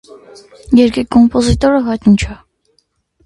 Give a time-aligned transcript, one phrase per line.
[0.77, 2.39] Երգի կոմպոզիտորը հայտնի չէ։